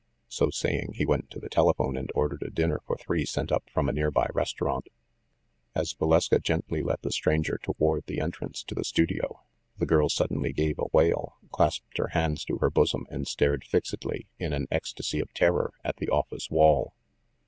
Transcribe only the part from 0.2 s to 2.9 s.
So saying, he went to the telephone and ordered a dinner